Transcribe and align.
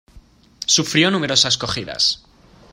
Sufrió 0.65 1.11
numerosas 1.11 1.59
cogidas. 1.59 2.23